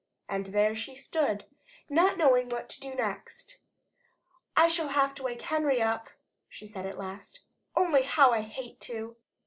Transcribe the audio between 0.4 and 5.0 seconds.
there she stood, not knowing what to do next. "I shall